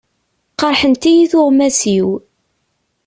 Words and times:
Qerḥent-iyi 0.59 1.25
tuɣmas-iw. 1.31 2.09